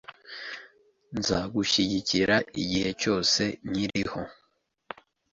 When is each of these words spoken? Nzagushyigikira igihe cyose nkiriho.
Nzagushyigikira 1.17 2.35
igihe 2.61 2.89
cyose 3.01 3.41
nkiriho. 3.69 4.21